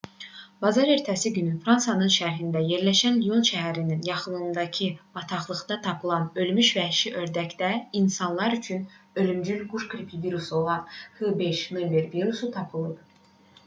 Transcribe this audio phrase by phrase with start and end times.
[0.63, 4.87] bazar ertəsi günü fransanın şərqində yerləşən lyon şəhərinin yaxınlığındakı
[5.19, 7.69] bataqlıqda tapılan ölmüş vəhşi ördəkdə
[8.01, 8.83] insanlar üçün
[9.25, 10.91] ölümcül quş qripi virusu olan
[11.21, 13.25] h5n1 virusu tapılıb